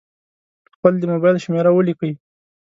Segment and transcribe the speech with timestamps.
[0.75, 2.11] خپل د مبایل شمېره ولیکئ.